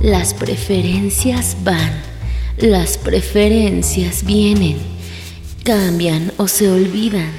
Las 0.00 0.32
preferencias 0.32 1.56
van, 1.64 1.92
las 2.56 2.98
preferencias 2.98 4.24
vienen, 4.24 4.78
cambian 5.64 6.32
o 6.36 6.48
se 6.48 6.70
olvidan, 6.70 7.30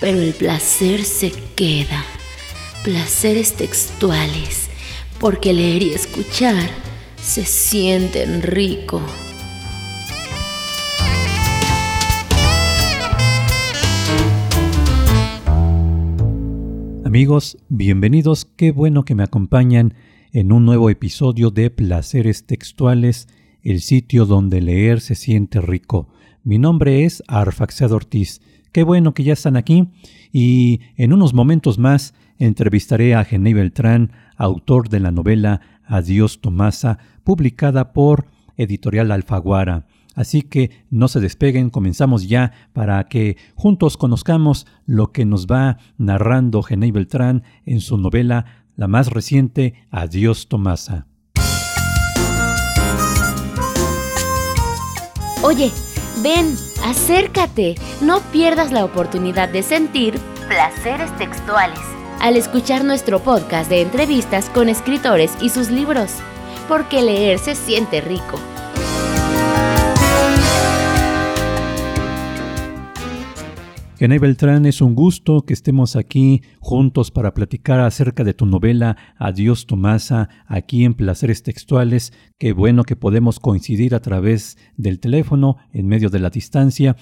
pero 0.00 0.20
el 0.20 0.34
placer 0.34 1.04
se 1.04 1.32
queda. 1.56 2.04
Placeres 2.82 3.54
textuales, 3.54 4.68
porque 5.18 5.52
leer 5.52 5.82
y 5.82 5.94
escuchar 5.94 6.68
se 7.22 7.46
sienten 7.46 8.42
rico. 8.42 9.00
Amigos, 17.14 17.56
bienvenidos, 17.68 18.44
qué 18.44 18.72
bueno 18.72 19.04
que 19.04 19.14
me 19.14 19.22
acompañan 19.22 19.94
en 20.32 20.50
un 20.50 20.64
nuevo 20.64 20.90
episodio 20.90 21.50
de 21.52 21.70
Placeres 21.70 22.44
Textuales, 22.44 23.28
el 23.62 23.82
sitio 23.82 24.26
donde 24.26 24.60
leer 24.60 25.00
se 25.00 25.14
siente 25.14 25.60
rico. 25.60 26.08
Mi 26.42 26.58
nombre 26.58 27.04
es 27.04 27.22
Arfaxad 27.28 27.92
Ortiz. 27.92 28.40
Qué 28.72 28.82
bueno 28.82 29.14
que 29.14 29.22
ya 29.22 29.34
están 29.34 29.56
aquí 29.56 29.90
y 30.32 30.80
en 30.96 31.12
unos 31.12 31.34
momentos 31.34 31.78
más 31.78 32.14
entrevistaré 32.40 33.14
a 33.14 33.22
Gené 33.22 33.54
Beltrán, 33.54 34.10
autor 34.36 34.88
de 34.88 34.98
la 34.98 35.12
novela 35.12 35.60
Adiós 35.84 36.40
Tomasa, 36.40 36.98
publicada 37.22 37.92
por 37.92 38.26
Editorial 38.56 39.12
Alfaguara. 39.12 39.86
Así 40.14 40.42
que 40.42 40.70
no 40.90 41.08
se 41.08 41.20
despeguen, 41.20 41.70
comenzamos 41.70 42.28
ya 42.28 42.52
para 42.72 43.04
que 43.04 43.36
juntos 43.54 43.96
conozcamos 43.96 44.66
lo 44.86 45.12
que 45.12 45.24
nos 45.24 45.46
va 45.46 45.78
narrando 45.98 46.62
Gené 46.62 46.92
Beltrán 46.92 47.42
en 47.66 47.80
su 47.80 47.98
novela 47.98 48.64
la 48.76 48.88
más 48.88 49.08
reciente, 49.08 49.74
Adiós 49.90 50.48
Tomasa. 50.48 51.06
Oye, 55.42 55.70
ven, 56.22 56.54
acércate, 56.84 57.74
no 58.00 58.20
pierdas 58.32 58.72
la 58.72 58.84
oportunidad 58.84 59.48
de 59.48 59.62
sentir 59.62 60.14
placeres 60.48 61.14
textuales 61.18 61.80
al 62.20 62.36
escuchar 62.36 62.84
nuestro 62.84 63.20
podcast 63.20 63.68
de 63.68 63.82
entrevistas 63.82 64.48
con 64.48 64.68
escritores 64.68 65.32
y 65.42 65.50
sus 65.50 65.70
libros, 65.70 66.10
porque 66.68 67.02
leer 67.02 67.38
se 67.38 67.54
siente 67.54 68.00
rico. 68.00 68.40
Genay 73.96 74.18
Beltrán, 74.18 74.66
es 74.66 74.80
un 74.80 74.96
gusto 74.96 75.42
que 75.46 75.54
estemos 75.54 75.94
aquí 75.94 76.42
juntos 76.58 77.12
para 77.12 77.32
platicar 77.32 77.78
acerca 77.78 78.24
de 78.24 78.34
tu 78.34 78.44
novela 78.44 78.96
Adiós 79.20 79.68
Tomasa, 79.68 80.28
aquí 80.48 80.84
en 80.84 80.94
Placeres 80.94 81.44
Textuales. 81.44 82.12
Qué 82.36 82.52
bueno 82.52 82.82
que 82.82 82.96
podemos 82.96 83.38
coincidir 83.38 83.94
a 83.94 84.00
través 84.00 84.56
del 84.76 84.98
teléfono 84.98 85.58
en 85.72 85.86
medio 85.86 86.10
de 86.10 86.18
la 86.18 86.30
distancia. 86.30 86.96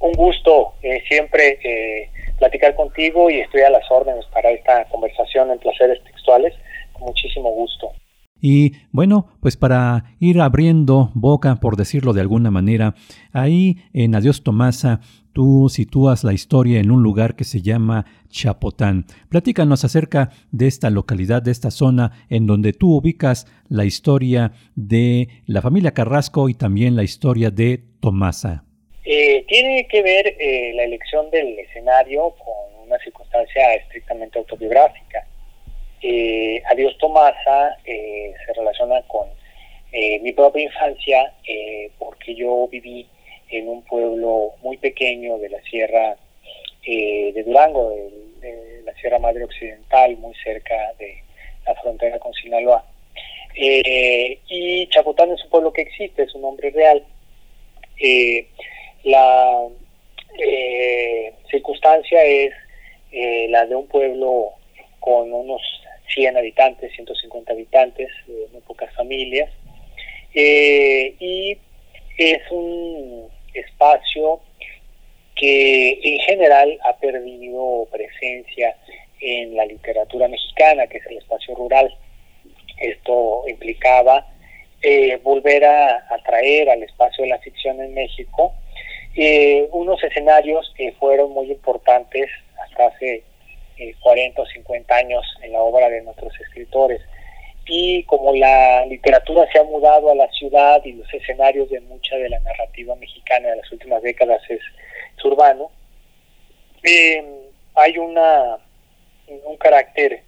Un 0.00 0.12
gusto 0.12 0.72
eh, 0.82 1.02
siempre 1.06 1.58
eh, 1.62 2.10
platicar 2.38 2.74
contigo 2.74 3.28
y 3.28 3.40
estoy 3.40 3.60
a 3.60 3.70
las 3.70 3.84
órdenes 3.90 4.24
para 4.32 4.50
esta 4.50 4.86
conversación 4.86 5.50
en 5.50 5.58
Placeres 5.58 6.02
Textuales. 6.04 6.54
Con 6.94 7.08
muchísimo 7.08 7.50
gusto. 7.50 7.92
Y 8.40 8.72
bueno, 8.92 9.26
pues 9.40 9.56
para 9.56 10.16
ir 10.20 10.40
abriendo 10.40 11.10
boca, 11.14 11.56
por 11.56 11.76
decirlo 11.76 12.12
de 12.12 12.20
alguna 12.20 12.50
manera, 12.50 12.94
ahí 13.32 13.78
en 13.92 14.14
Adiós 14.14 14.42
Tomasa 14.42 15.00
tú 15.32 15.68
sitúas 15.68 16.24
la 16.24 16.32
historia 16.32 16.80
en 16.80 16.90
un 16.90 17.02
lugar 17.02 17.36
que 17.36 17.44
se 17.44 17.62
llama 17.62 18.06
Chapotán. 18.28 19.06
Platícanos 19.28 19.84
acerca 19.84 20.30
de 20.50 20.66
esta 20.66 20.90
localidad, 20.90 21.42
de 21.42 21.52
esta 21.52 21.70
zona 21.70 22.26
en 22.28 22.46
donde 22.46 22.72
tú 22.72 22.96
ubicas 22.96 23.46
la 23.68 23.84
historia 23.84 24.52
de 24.74 25.28
la 25.46 25.62
familia 25.62 25.92
Carrasco 25.92 26.48
y 26.48 26.54
también 26.54 26.96
la 26.96 27.04
historia 27.04 27.50
de 27.50 27.84
Tomasa. 28.00 28.64
Eh, 29.04 29.44
tiene 29.48 29.86
que 29.88 30.02
ver 30.02 30.26
eh, 30.26 30.72
la 30.74 30.84
elección 30.84 31.30
del 31.30 31.58
escenario 31.58 32.34
con 32.44 32.86
una 32.86 32.98
circunstancia 32.98 33.74
estrictamente 33.74 34.38
autobiográfica. 34.38 35.26
Eh, 36.02 36.62
Adiós 36.70 36.96
Tomasa 36.98 37.76
se 37.84 38.52
relaciona 38.54 39.02
con 39.02 39.28
mi 39.92 40.32
propia 40.32 40.64
infancia 40.64 41.32
porque 41.98 42.34
yo 42.34 42.68
viví 42.68 43.06
en 43.50 43.68
un 43.68 43.82
pueblo 43.82 44.54
muy 44.62 44.76
pequeño 44.76 45.38
de 45.38 45.48
la 45.48 45.60
Sierra 45.62 46.16
eh, 46.84 47.32
de 47.34 47.42
Durango, 47.42 47.90
de, 48.40 48.82
la 48.84 48.94
Sierra 48.94 49.18
Madre 49.18 49.44
Occidental, 49.44 50.16
muy 50.16 50.34
cerca 50.36 50.74
de 50.98 51.22
la 51.66 51.74
frontera 51.76 52.18
con 52.18 52.32
Sinaloa. 52.32 52.84
Eh, 53.54 54.38
y 54.48 54.86
Chapotán 54.88 55.30
es 55.32 55.42
un 55.44 55.50
pueblo 55.50 55.72
que 55.72 55.82
existe, 55.82 56.22
es 56.22 56.34
un 56.34 56.42
nombre 56.42 56.70
real. 56.70 57.04
Eh, 58.00 58.46
la 59.04 59.66
circunstancia 61.50 62.22
es 62.22 62.52
la 63.50 63.66
de 63.66 63.74
un 63.74 63.86
pueblo 63.88 64.52
con 65.00 65.32
unos 65.32 65.62
100 66.14 66.36
habitantes, 66.36 66.92
150 66.92 67.52
habitantes, 67.52 68.08
muy 68.52 68.60
pocas 68.62 68.94
familias, 68.94 69.50
y 70.34 71.58
es 72.18 72.50
un 72.50 73.28
espacio 73.54 74.40
que 75.34 76.00
en 76.02 76.18
general 76.20 76.78
ha 76.84 76.96
perdido 76.96 77.86
presencia 77.90 78.74
en 79.20 79.56
la 79.56 79.64
literatura 79.64 80.28
mexicana, 80.28 80.86
que 80.86 80.98
es 80.98 81.06
el 81.06 81.18
espacio 81.18 81.54
rural. 81.54 81.94
Esto 82.78 83.44
implicaba 83.48 84.26
eh, 84.82 85.16
volver 85.22 85.64
a 85.64 86.06
atraer 86.10 86.70
al 86.70 86.82
espacio 86.82 87.24
de 87.24 87.30
la 87.30 87.38
ficción 87.38 87.80
en 87.80 87.94
México 87.94 88.52
eh, 89.16 89.66
unos 89.72 90.02
escenarios 90.04 90.72
que 90.76 90.92
fueron 90.92 91.32
muy 91.32 91.50
importantes 91.50 92.30
hasta 92.62 92.86
hace 92.86 93.24
40 94.00 94.40
eh, 94.40 94.42
o 94.42 94.46
50 94.46 94.94
años 94.94 95.24
en 95.42 95.52
la 95.52 95.60
obra 95.60 95.88
de 95.88 96.02
nuestros 96.02 96.32
escritores 96.40 97.00
y 97.66 98.02
como 98.04 98.34
la 98.34 98.86
literatura 98.86 99.46
se 99.52 99.58
ha 99.58 99.64
mudado 99.64 100.10
a 100.10 100.14
la 100.14 100.30
ciudad 100.32 100.82
y 100.84 100.92
los 100.92 101.12
escenarios 101.12 101.68
de 101.68 101.80
mucha 101.80 102.16
de 102.16 102.30
la 102.30 102.40
narrativa 102.40 102.94
mexicana 102.96 103.48
de 103.48 103.56
las 103.56 103.70
últimas 103.70 104.02
décadas 104.02 104.40
es, 104.48 104.60
urbano, 105.24 105.70
eh, 106.82 107.22
hay 107.74 107.98
una 107.98 108.58
un 109.44 109.56
carácter 109.58 110.22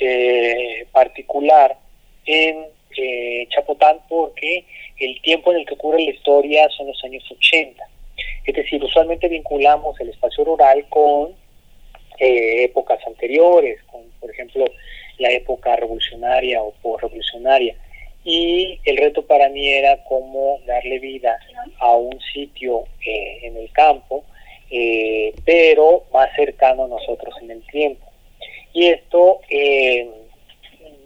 eh, 0.00 0.86
particular 0.92 1.76
en 2.26 2.66
Chapotán 3.48 3.98
porque 4.08 4.64
el 4.98 5.20
tiempo 5.22 5.52
en 5.52 5.58
el 5.58 5.66
que 5.66 5.74
ocurre 5.74 6.00
la 6.00 6.10
historia 6.10 6.68
son 6.70 6.86
los 6.86 7.02
años 7.04 7.24
80. 7.28 7.82
Es 8.46 8.54
decir, 8.54 8.82
usualmente 8.82 9.28
vinculamos 9.28 9.98
el 10.00 10.10
espacio 10.10 10.44
rural 10.44 10.86
con 10.88 11.34
épocas 12.18 12.98
anteriores, 13.06 13.82
con, 13.84 14.02
por 14.20 14.30
ejemplo, 14.30 14.64
la 15.18 15.30
época 15.30 15.76
revolucionaria 15.76 16.62
o 16.62 16.72
por-revolucionaria. 16.82 17.76
Y 18.24 18.80
el 18.84 18.96
reto 18.96 19.26
para 19.26 19.48
mí 19.50 19.68
era 19.68 20.02
cómo 20.04 20.58
darle 20.66 20.98
vida 20.98 21.38
a 21.78 21.94
un 21.94 22.18
sitio 22.32 22.84
eh, 23.04 23.40
en 23.42 23.56
el 23.56 23.70
campo, 23.72 24.24
eh, 24.70 25.34
pero 25.44 26.04
más 26.12 26.34
cercano 26.34 26.84
a 26.84 26.88
nosotros 26.88 27.34
en 27.42 27.50
el 27.50 27.66
tiempo. 27.66 28.06
Y 28.72 28.86
esto 28.86 29.40
eh, 29.50 30.08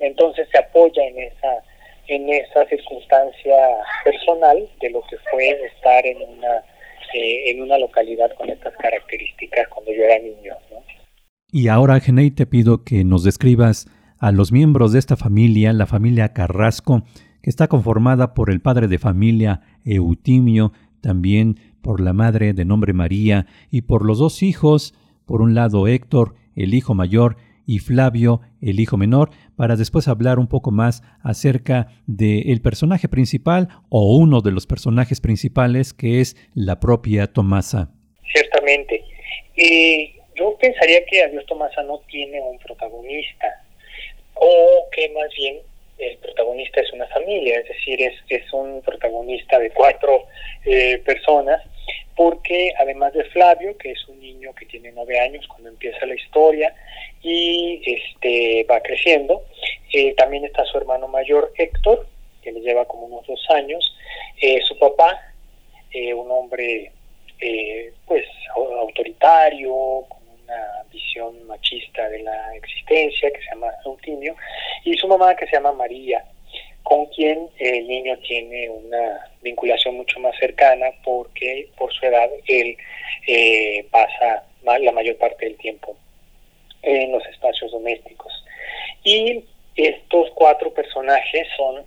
entonces 0.00 0.48
se 0.50 0.58
apoya 0.58 1.04
en 1.04 1.19
esa 1.19 1.62
en 2.06 2.26
esa 2.30 2.66
circunstancia 2.66 3.54
personal 4.02 4.66
de 4.80 4.90
lo 4.90 5.02
que 5.02 5.19
fue 5.30 5.50
estar 5.66 6.06
en 6.06 6.22
una 6.22 6.64
en 7.12 7.60
una 7.60 7.78
localidad 7.78 8.32
con 8.34 8.48
estas 8.48 8.75
características 8.76 9.69
cuando 9.69 9.92
yo 9.92 10.04
era 10.04 10.19
niño. 10.19 10.56
Y 11.50 11.69
ahora, 11.69 11.98
Genei, 12.00 12.31
te 12.31 12.44
pido 12.44 12.84
que 12.84 13.04
nos 13.04 13.25
describas 13.25 13.88
a 14.19 14.32
los 14.32 14.52
miembros 14.52 14.93
de 14.93 14.99
esta 14.99 15.17
familia, 15.17 15.73
la 15.73 15.87
familia 15.87 16.34
Carrasco, 16.34 17.05
que 17.40 17.49
está 17.49 17.69
conformada 17.69 18.34
por 18.34 18.50
el 18.50 18.61
padre 18.61 18.87
de 18.87 18.99
familia 18.99 19.62
Eutimio, 19.82 20.75
también 21.00 21.58
por 21.81 22.00
la 22.00 22.12
madre 22.12 22.52
de 22.52 22.67
nombre 22.67 22.93
María 22.93 23.46
y 23.70 23.82
por 23.82 24.05
los 24.05 24.19
dos 24.19 24.43
hijos, 24.43 24.94
por 25.25 25.40
un 25.40 25.55
lado 25.55 25.88
Héctor, 25.88 26.34
el 26.55 26.75
hijo 26.75 26.94
mayor, 26.94 27.38
y 27.64 27.78
Flavio, 27.78 28.43
el 28.61 28.78
hijo 28.78 28.99
menor, 28.99 29.31
para 29.56 29.76
después 29.76 30.06
hablar 30.08 30.38
un 30.38 30.49
poco 30.49 30.70
más 30.70 31.02
acerca 31.23 31.88
del 32.06 32.61
personaje 32.61 33.08
principal 33.08 33.69
o 33.88 34.17
uno 34.19 34.43
de 34.43 34.52
los 34.52 34.67
personajes 34.67 35.20
principales 35.20 35.94
que 35.94 36.20
es 36.20 36.37
la 36.55 36.81
propia 36.81 37.26
Tomasa. 37.26 37.90
Ciertamente. 38.32 39.05
Eh, 39.56 40.18
yo 40.38 40.56
pensaría 40.58 41.05
que 41.05 41.23
Adiós 41.23 41.44
Tomasa 41.46 41.82
no 41.82 41.99
tiene 42.08 42.40
un 42.40 42.58
protagonista 42.58 43.62
o 44.35 44.88
que 44.93 45.08
más 45.11 45.29
bien 45.37 45.58
el 45.99 46.17
protagonista 46.19 46.81
es 46.81 46.93
una 46.93 47.08
familia, 47.08 47.58
es 47.58 47.69
decir, 47.69 48.00
es, 48.00 48.14
es 48.29 48.52
un 48.52 48.82
protagonista 48.82 49.58
de 49.58 49.70
cuatro 49.70 50.26
eh, 50.64 50.99
personas, 50.99 51.61
porque 52.14 52.73
además 52.79 53.12
de 53.14 53.25
Flavio, 53.25 53.76
que 53.76 53.90
es 53.90 54.08
un 54.08 54.20
niño 54.20 54.55
que 54.55 54.67
tiene 54.67 54.93
nueve 54.93 55.19
años 55.19 55.46
cuando 55.49 55.70
empieza 55.70 56.06
la 56.06 56.14
historia 56.14 56.73
y 57.20 57.82
este 57.85 58.64
va 58.70 58.81
creciendo, 58.81 59.43
también 60.17 60.44
está 60.44 60.64
su 60.67 60.79
hermano 60.79 61.08
mayor 61.08 61.52
Héctor, 61.56 62.06
que 62.43 62.52
le 62.52 62.61
lleva 62.61 62.87
como 62.87 63.06
unos 63.06 63.26
dos 63.26 63.44
años, 63.50 63.96
su 64.69 64.79
papá, 64.79 65.20
un 65.94 66.31
hombre 66.31 66.93
pues 68.06 68.25
autoritario, 68.81 70.06
una 70.49 70.83
visión 70.91 71.47
machista 71.47 72.09
de 72.09 72.23
la 72.23 72.56
existencia, 72.56 73.31
que 73.31 73.39
se 73.41 73.50
llama 73.50 73.69
Eutimio, 73.85 74.35
y 74.85 74.97
su 74.97 75.06
mamá 75.06 75.35
que 75.37 75.47
se 75.47 75.53
llama 75.53 75.73
María, 75.73 76.25
con 76.83 77.06
quien 77.06 77.49
el 77.59 77.87
niño 77.87 78.17
tiene 78.21 78.71
una 78.71 79.31
vinculación 79.43 79.97
mucho 79.97 80.19
más 80.21 80.35
cercana 80.39 80.87
porque 81.05 81.69
por 81.77 81.93
su 81.93 82.06
edad 82.06 82.31
él 82.47 82.77
eh, 83.27 83.87
pasa 83.91 84.45
la 84.62 84.93
mayor 84.93 85.17
parte 85.17 85.45
del 85.47 85.56
tiempo 85.56 85.97
en 86.83 87.12
los 87.12 87.25
espacios 87.27 87.71
domésticos. 87.73 88.33
Y 89.05 89.45
estos 89.77 90.31
cuatro 90.35 90.73
personajes 90.73 91.47
son 91.56 91.85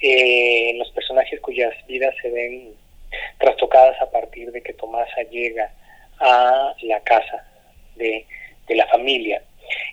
eh, 0.00 0.72
los 0.76 0.90
personajes 0.92 1.40
cuyas 1.40 1.74
vidas 1.86 2.14
se 2.22 2.30
ven 2.30 2.74
trastocadas 3.38 4.00
a 4.00 4.10
partir 4.10 4.50
de 4.50 4.62
que 4.62 4.72
Tomasa 4.72 5.22
llega 5.30 5.70
a 6.20 6.74
la 6.82 7.00
casa 7.00 7.47
de, 7.98 8.24
la 8.68 8.86
familia. 8.88 9.42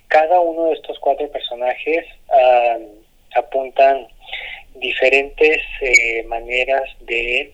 Cada 0.08 0.40
uno 0.42 0.66
de 0.66 0.74
estos 0.74 1.00
cuatro 1.00 1.30
personajes 1.32 2.06
ah, 2.30 2.78
apuntan 3.36 4.08
diferentes 4.76 5.62
eh, 5.82 6.24
maneras 6.24 6.90
de 7.02 7.54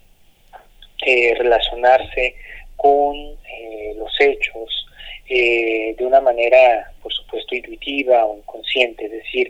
eh, 1.05 1.33
relacionarse 1.37 2.35
con 2.75 3.15
eh, 3.15 3.93
los 3.95 4.11
hechos 4.19 4.87
de 5.27 5.95
una 6.01 6.19
manera, 6.19 6.91
por 7.01 7.13
supuesto, 7.13 7.55
intuitiva 7.55 8.25
o 8.25 8.35
inconsciente. 8.37 9.05
Es 9.05 9.11
decir, 9.11 9.49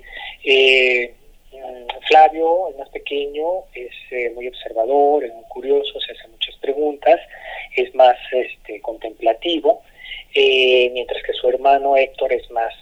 mm, 1.52 2.06
Flavio, 2.08 2.70
el 2.70 2.76
más 2.76 2.90
pequeño, 2.90 3.64
es 3.74 4.36
muy 4.36 4.48
observador, 4.48 5.24
es 5.24 5.34
muy 5.34 5.44
curioso, 5.46 6.00
se 6.00 6.12
hace 6.12 6.28
muchas 6.28 6.56
preguntas, 6.58 7.20
es 7.76 7.96
más 7.96 8.16
este, 8.32 8.80
contemplativo, 8.82 9.82
mientras 10.34 11.22
que 11.24 11.34
su 11.34 11.50
hermano 11.50 11.98
Héctor 11.98 12.34
es 12.34 12.50
más 12.52 12.74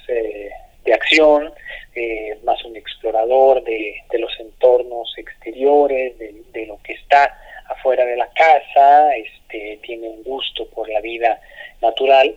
de 0.86 0.94
acción, 0.94 1.54
eh, 1.96 2.38
más 2.44 2.64
un 2.66 2.76
explorador 2.76 3.64
de, 3.64 4.02
los 4.18 4.32
entornos 4.40 5.14
exteriores, 5.18 6.18
de, 6.18 6.66
lo 6.66 6.80
que 6.84 6.94
está 6.94 7.38
afuera 7.68 8.06
de 8.06 8.18
la 8.18 8.30
casa, 8.32 9.16
este, 9.16 9.80
tiene 9.84 10.08
un 10.08 10.24
gusto 10.24 10.68
por 10.70 10.90
la 10.90 11.02
vida 11.02 11.40
natural. 11.82 12.36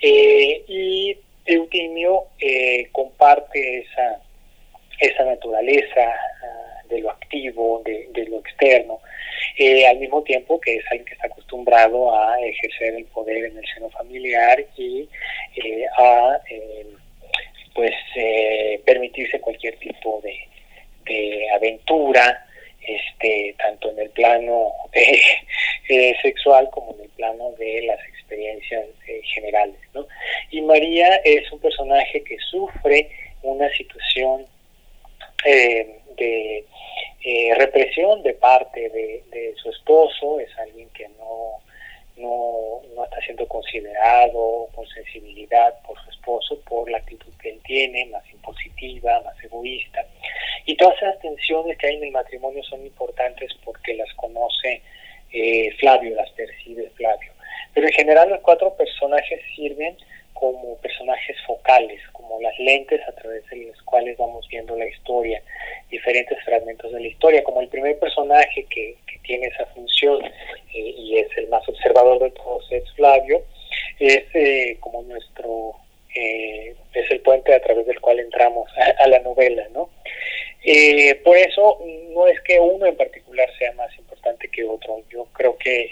Eh, 0.00 0.64
y 0.68 1.16
Eutimio 1.46 2.24
eh, 2.40 2.88
comparte 2.92 3.78
esa, 3.80 4.20
esa 5.00 5.24
naturaleza 5.24 6.02
ah, 6.02 6.82
de 6.88 7.00
lo 7.00 7.10
activo, 7.10 7.82
de, 7.84 8.26
lo 8.28 8.38
externo, 8.38 9.00
al 9.88 9.98
mismo 9.98 10.22
tiempo 10.22 10.60
que 10.60 10.76
es 10.76 10.84
alguien 10.90 11.06
que 11.06 11.14
está 11.14 11.26
acostumbrado 11.26 12.14
a 12.14 12.40
ejercer 12.40 12.94
el 12.94 13.04
poder 13.06 13.44
en 13.44 13.58
el 13.58 13.64
seno 13.74 13.90
familiar 13.90 14.64
y 14.76 15.08
a 15.98 16.40
pues 17.74 17.92
eh, 18.14 18.80
permitirse 18.86 19.40
cualquier 19.40 19.76
tipo 19.78 20.22
de, 20.22 20.38
aventura, 21.54 22.46
este, 22.80 23.54
tanto 23.58 23.90
en 23.90 23.98
el 23.98 24.10
plano 24.10 24.72
eh, 24.92 26.14
sexual 26.22 26.68
como 26.70 26.94
en 26.94 27.02
el 27.02 27.08
plano 27.10 27.52
de 27.58 27.82
las 27.82 27.98
experiencias 28.08 28.86
eh, 29.06 29.20
generales. 29.34 29.76
¿no? 29.92 30.06
Y 30.50 30.62
María 30.62 31.16
es 31.24 31.50
un 31.52 31.60
personaje 31.60 32.22
que 32.22 32.38
sufre 32.50 33.10
una 33.42 33.68
situación 33.74 34.46
de 35.44 36.64
represión 37.56 38.22
de 38.22 38.34
parte 38.34 38.88
de, 38.90 39.54
su 39.56 39.70
esposo, 39.70 40.40
es 40.40 40.50
alguien 40.58 40.88
que 40.90 41.08
no, 41.08 41.60
no, 42.16 42.82
no 42.94 43.04
está 43.04 43.20
siendo 43.22 43.46
considerado 43.48 44.68
con 44.74 44.86
sensibilidad 44.88 45.74
por 45.86 45.98
su 46.04 46.10
esposo, 46.10 46.60
por 46.68 46.90
la 46.90 46.98
actitud 46.98 47.32
que 47.40 47.50
él 47.50 47.60
tiene, 47.64 48.06
más 48.06 48.22
impositiva, 48.30 49.22
más 49.22 49.42
egoísta. 49.42 50.04
Y 50.66 50.76
todas 50.76 50.96
esas 50.96 51.18
tensiones 51.20 51.78
que 51.78 51.86
hay 51.86 51.96
en 51.96 52.04
el 52.04 52.10
matrimonio 52.10 52.62
son 52.64 52.84
importantes 52.84 53.52
porque 53.64 53.94
las 53.94 54.12
conoce 54.14 54.82
eh, 55.32 55.70
Flavio, 55.78 56.14
las 56.14 56.30
percibe 56.30 56.90
Flavio. 56.94 57.32
Pero 57.72 57.86
en 57.86 57.92
general 57.92 58.28
los 58.30 58.40
cuatro 58.40 58.74
personajes 58.74 59.40
sirven 59.54 59.96
como 60.34 60.76
personajes 60.78 61.36
focales, 61.46 62.00
como 62.12 62.40
las 62.40 62.58
lentes 62.58 63.00
a 63.08 63.12
través 63.12 63.48
de 63.48 63.56
las 63.66 63.80
cuales 63.82 64.16
vamos 64.18 64.46
viendo 64.48 64.76
la 64.76 64.86
historia, 64.86 65.42
diferentes 65.90 66.36
fragmentos 66.44 66.92
de 66.92 67.00
la 67.00 67.06
historia, 67.06 67.44
como 67.44 67.60
el 67.60 67.68
primer 67.68 67.98
personaje 67.98 68.66
que, 68.68 68.96
tiene 69.22 69.46
esa 69.46 69.64
función 69.66 70.22
eh, 70.22 70.32
y 70.74 71.16
es 71.16 71.28
el 71.38 71.48
más 71.48 71.66
observador 71.66 72.18
de 72.18 72.30
todos, 72.32 72.70
es 72.70 72.84
Flavio, 72.92 73.42
es 73.98 74.22
eh, 74.34 74.76
como 74.80 75.00
nuestro, 75.02 75.72
eh, 76.14 76.74
es 76.92 77.10
el 77.10 77.20
puente 77.20 77.54
a 77.54 77.62
través 77.62 77.86
del 77.86 78.02
cual 78.02 78.20
entramos 78.20 78.68
a, 78.98 79.08
la 79.08 79.20
novela, 79.20 79.66
¿no? 79.72 79.88
por 81.24 81.38
eso 81.38 81.80
no 82.10 82.26
es 82.26 82.38
que 82.42 82.60
uno 82.60 82.84
en 82.84 82.96
particular 82.98 83.48
sea 83.58 83.72
más 83.72 83.96
importante 83.96 84.48
que 84.48 84.64
otro, 84.64 85.02
yo 85.08 85.24
creo 85.32 85.56
que 85.56 85.88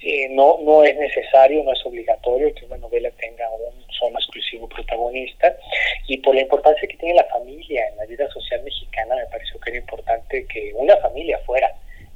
eh, 0.00 0.28
no, 0.30 0.58
no 0.62 0.84
es 0.84 0.96
necesario, 0.96 1.64
no 1.64 1.72
es 1.72 1.84
obligatorio 1.84 2.54
que 2.54 2.66
una 2.66 2.76
novela 2.76 3.10
tenga 3.18 3.44
un 3.50 3.82
solo 3.92 4.16
exclusivo 4.16 4.68
protagonista 4.68 5.56
y 6.06 6.18
por 6.18 6.36
la 6.36 6.42
importancia 6.42 6.86
que 6.86 6.96
tiene 6.96 7.14
la 7.14 7.24
familia 7.24 7.88
en 7.88 7.96
la 7.96 8.06
vida 8.06 8.28
social 8.30 8.62
mexicana 8.62 9.16
me 9.16 9.26
pareció 9.26 9.58
que 9.58 9.70
era 9.70 9.80
importante 9.80 10.46
que 10.46 10.72
una 10.74 10.96
familia 10.98 11.38
fuera 11.44 11.68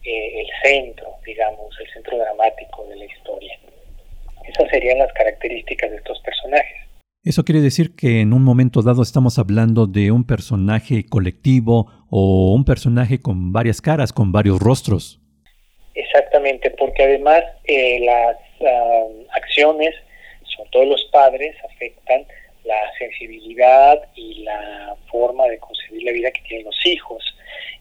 eh, 0.04 0.40
el 0.40 0.46
centro, 0.62 1.16
digamos, 1.26 1.74
el 1.80 1.92
centro 1.92 2.18
dramático 2.18 2.86
de 2.86 2.96
la 2.96 3.04
historia. 3.04 3.58
Esas 4.48 4.70
serían 4.70 4.98
las 4.98 5.12
características 5.12 5.90
de 5.90 5.96
estos 5.96 6.20
personajes. 6.20 6.78
Eso 7.24 7.44
quiere 7.44 7.60
decir 7.60 7.96
que 7.96 8.20
en 8.20 8.32
un 8.32 8.42
momento 8.42 8.82
dado 8.82 9.02
estamos 9.02 9.38
hablando 9.38 9.86
de 9.86 10.10
un 10.10 10.24
personaje 10.24 11.04
colectivo 11.08 11.86
o 12.10 12.52
un 12.54 12.64
personaje 12.64 13.20
con 13.20 13.52
varias 13.52 13.80
caras, 13.80 14.12
con 14.12 14.30
varios 14.32 14.60
rostros. 14.60 15.22
Porque 16.78 17.02
además 17.02 17.44
eh, 17.64 18.00
las 18.00 18.36
acciones, 19.32 19.94
sobre 20.44 20.70
todo 20.70 20.84
los 20.84 21.04
padres, 21.06 21.54
afectan 21.64 22.26
la 22.64 22.92
sensibilidad 22.98 24.00
y 24.14 24.42
la 24.42 24.96
forma 25.10 25.46
de 25.48 25.58
concebir 25.58 26.04
la 26.04 26.12
vida 26.12 26.30
que 26.30 26.42
tienen 26.42 26.66
los 26.66 26.86
hijos. 26.86 27.22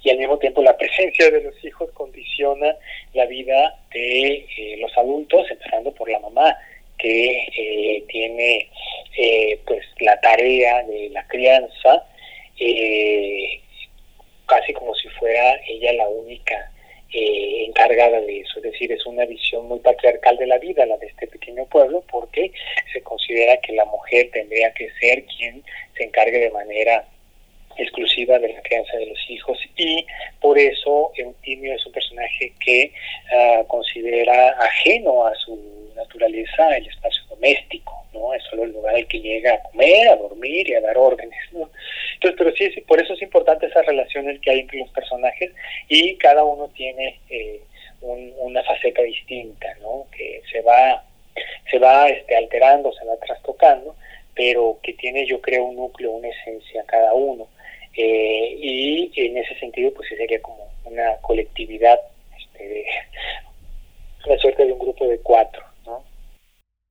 Y 0.04 0.10
al 0.10 0.18
mismo 0.18 0.38
tiempo 0.38 0.62
la 0.62 0.78
presencia 0.78 1.30
de 1.30 1.44
los 1.44 1.64
hijos 1.64 1.92
condiciona 1.92 2.76
la 3.14 3.26
vida 3.26 3.80
de 3.94 4.46
eh, 4.58 4.78
los 4.80 4.96
adultos, 4.98 5.50
empezando 5.50 5.92
por 5.94 6.10
la 6.10 6.20
mamá, 6.20 6.58
que 6.98 7.48
eh, 7.58 8.04
tiene 8.08 8.70
pues 9.66 9.86
la 10.00 10.20
tarea 10.22 10.84
de 10.84 11.10
la 11.10 11.28
crianza, 11.28 12.06
casi 14.48 14.74
como 14.74 14.96
si 14.96 15.08
fuera 15.10 15.60
ella 15.68 15.94
la 15.94 16.08
única 16.08 16.72
eh, 17.14 17.66
encargada 17.68 18.22
de 18.22 18.40
eso. 18.40 18.58
Es 18.58 18.64
decir, 18.64 18.92
es 18.92 19.06
una 19.06 19.26
visión 19.26 19.68
muy 19.68 19.80
patriarcal 19.80 20.38
de 20.38 20.48
la 20.48 20.58
vida, 20.60 20.86
la 20.86 20.98
de 20.98 21.08
este 21.08 21.28
pequeño 21.28 21.66
pueblo, 21.66 22.04
porque 22.12 22.52
se 22.94 23.02
considera 23.02 23.58
que 23.58 23.74
la 23.74 23.86
mujer 23.86 24.30
tendría 24.32 24.74
que 24.74 24.90
ser 25.00 25.26
quien 25.26 25.64
se 25.98 26.04
encargue 26.04 26.40
de 26.40 26.52
manera 26.52 27.06
exclusiva 27.78 28.40
de 28.40 28.54
la 28.54 28.62
crianza 28.62 28.98
de 28.98 29.08
los 29.08 29.30
hijos 29.30 29.58
y 29.78 30.06
por 30.40 30.58
eso 30.58 31.12
Eutimio 31.16 31.74
es 31.74 31.86
un 31.86 31.92
personaje 31.92 32.54
que 32.64 32.92
ah, 33.34 33.64
considera 33.68 34.50
ajeno 34.60 35.26
a 35.26 35.36
su 35.36 35.58
naturaleza 35.96 36.78
el 36.78 36.88
espacio 36.88 37.24
doméstico, 37.30 38.06
¿no? 38.14 38.34
Es 38.34 38.44
solo 38.44 38.64
el 38.64 38.72
lugar 38.72 38.96
al 38.96 39.08
que 39.08 39.20
llega 39.20 39.54
a 39.54 39.62
comer, 39.64 40.10
a 40.10 40.16
dormir 40.16 40.68
y 40.68 40.74
a 40.74 40.82
dar 40.82 40.98
órdenes, 40.98 41.40
¿no? 41.52 41.70
Entonces, 42.16 42.38
pero 42.38 42.56
sí, 42.56 42.82
por 42.82 43.02
eso 43.02 43.14
es 43.14 43.22
importante 43.22 43.66
esa 43.68 43.82
relación 43.82 44.40
que 44.40 44.52
hay 44.52 44.60
entre 44.60 44.80
los 44.80 44.90
personajes 44.90 45.52
y 45.88 46.16
cada 46.18 46.44
uno 46.44 46.70
tiene 46.70 47.20
eh, 47.30 47.62
una 48.02 48.64
faceta 48.64 49.02
distinta, 49.04 49.68
¿no? 49.82 50.08
Que 50.16 50.42
se 50.52 50.62
va, 50.62 51.04
se 51.70 51.80
va 51.80 52.10
este, 52.10 52.36
alterando, 52.36 52.92
se 52.94 53.06
va 53.06 53.16
trastocando, 53.18 53.96
pero 54.36 54.80
que 54.82 54.94
tiene, 54.94 55.26
yo 55.26 55.42
creo, 55.42 55.66
un 55.66 55.76
núcleo, 55.76 56.12
una 56.12 56.30
esencia 56.30 56.84
cada 56.88 57.14
uno. 57.14 57.48
Eh, 57.96 58.58
y 58.60 59.12
en 59.16 59.38
ese 59.38 59.58
sentido, 59.60 59.92
pues 59.94 60.08
sería 60.10 60.42
como 60.42 60.70
una 60.86 61.18
colectividad, 61.22 62.00
este, 62.40 62.86
una 64.26 64.38
suerte 64.42 64.66
de 64.66 64.74
un 64.74 64.80
grupo 64.80 65.08
de 65.08 65.20
cuatro. 65.20 65.64
¿no? 65.86 66.04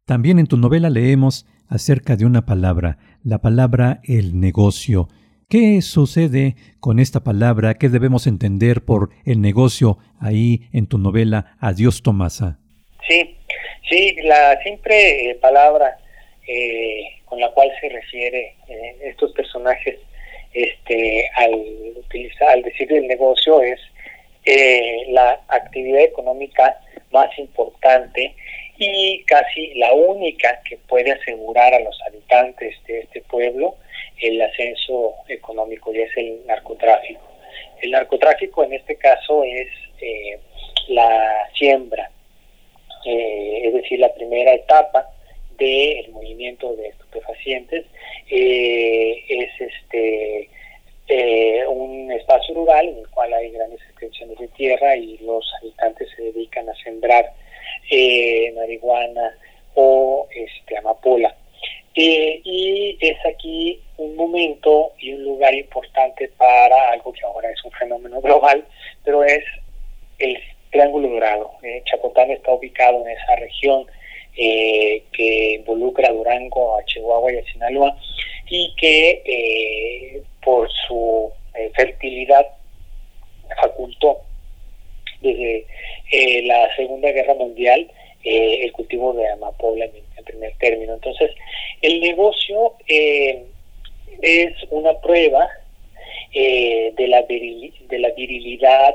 También 0.07 0.38
en 0.38 0.47
tu 0.47 0.57
novela 0.57 0.90
leemos 0.90 1.47
acerca 1.69 2.16
de 2.16 2.26
una 2.26 2.45
palabra, 2.45 2.99
la 3.25 3.38
palabra 3.38 4.00
el 4.04 4.40
negocio. 4.40 5.09
¿Qué 5.49 5.83
sucede 5.83 6.54
con 6.78 7.00
esta 7.00 7.25
palabra? 7.25 7.75
¿Qué 7.75 7.88
debemos 7.88 8.28
entender 8.28 8.85
por 8.85 9.11
el 9.25 9.40
negocio 9.40 9.99
ahí 10.21 10.69
en 10.73 10.87
tu 10.87 10.97
novela 10.97 11.57
Adiós 11.61 12.02
Tomasa? 12.02 12.59
Sí, 13.09 13.37
sí, 13.88 14.14
la 14.23 14.62
simple 14.62 15.30
eh, 15.30 15.35
palabra 15.35 15.99
eh, 16.47 17.02
con 17.25 17.40
la 17.40 17.50
cual 17.50 17.69
se 17.80 17.88
refiere 17.88 18.54
eh, 18.69 18.97
estos 19.02 19.33
personajes 19.33 19.99
este, 20.52 21.30
decir, 22.62 22.92
el 22.92 23.07
negocio 23.07 23.61
es 23.62 23.80
eh, 24.45 25.04
la 25.09 25.40
actividad 25.49 26.02
económica 26.02 26.80
más 27.11 27.37
importante 27.38 28.35
y 28.78 29.23
casi 29.25 29.75
la 29.75 29.92
única 29.92 30.61
que 30.69 30.78
puede 30.88 31.12
asegurar 31.12 31.75
a 31.75 31.80
los 31.80 32.00
habitantes 32.07 32.75
de 32.87 33.00
este 33.00 33.21
pueblo 33.23 33.76
el 34.21 34.40
ascenso 34.40 35.14
económico 35.28 35.92
y 35.92 36.00
es 36.00 36.16
el 36.16 36.47
narcotráfico. 36.47 37.21
El 37.83 37.90
narcotráfico 37.90 38.64
en 38.64 38.75
este 38.75 38.97
caso 38.97 39.45
es 39.45 39.69
eh, 40.00 40.38
la 40.88 41.49
siembra, 41.54 42.11
eh, 43.04 43.62
es 43.64 43.75
decir, 43.75 43.99
la 43.99 44.12
primera 44.14 44.54
etapa 44.54 45.11
del 45.60 46.10
movimiento 46.10 46.74
de 46.74 46.88
estupefacientes 46.88 47.86
eh, 48.30 49.24
es 49.28 49.50
este 49.60 50.50
un 51.68 52.10
espacio 52.12 52.54
rural 52.54 52.88
en 52.88 52.98
el 52.98 53.08
cual 53.08 53.32
hay 53.32 53.50
grandes 53.50 53.80
extensiones 53.82 54.38
de 54.38 54.46
tierra 54.48 54.96
y 54.96 55.18
los 55.18 55.44
habitantes 55.60 56.08
se 56.16 56.22
dedican 56.22 56.68
a 56.68 56.74
sembrar 56.76 57.32
marihuana 58.54 59.36
o 59.74 60.28
este 60.30 60.76
amapola. 60.76 61.34
y 61.94 62.96
es 63.00 63.26
aquí 63.26 63.80
un 63.96 64.16
momento 64.16 64.92
y 64.98 65.12
un 65.12 65.24
lugar 65.24 65.52
importante 65.54 66.28
para 66.36 66.90
algo 66.90 67.12
que 67.12 67.24
ahora 67.24 67.50
es 67.50 67.62
un 67.64 67.72
fenómeno 67.72 68.20
global, 68.20 68.64
pero 69.04 69.22
es 69.24 69.44
el 70.18 70.38
Triángulo 70.70 71.08
Dorado. 71.08 71.50
Eh, 71.62 71.82
Chacotán 71.84 72.30
está 72.30 72.52
ubicado 72.52 73.02
en 73.04 73.10
esa 73.10 73.36
región 73.36 73.86
eh, 74.42 75.02
que 75.12 75.54
involucra 75.56 76.09
a 76.09 76.12
Durango, 76.12 76.78
a 76.78 76.85
Chihuahua 76.87 77.32
y 77.32 77.37
a 77.37 77.44
Sinaloa, 77.44 77.97
y 78.49 78.75
que 78.76 79.23
eh, 79.25 80.23
por 80.42 80.70
su 80.87 81.30
fertilidad 81.75 82.47
facultó 83.61 84.20
desde 85.20 85.66
la 86.44 86.75
Segunda 86.75 87.11
Guerra 87.12 87.35
Mundial 87.35 87.90
el 88.25 88.73
cultivo 88.73 89.12
de 89.12 89.28
amapola 89.28 89.85
en, 89.85 90.25
primer 90.25 90.54
término. 90.59 90.94
Entonces, 90.94 91.30
el 91.82 92.00
negocio 92.00 92.75
es 92.87 94.54
una 94.70 94.99
prueba 95.00 95.49
de, 96.32 97.06
la 97.09 97.23
de 97.23 97.99
la 97.99 98.11
virilidad 98.11 98.94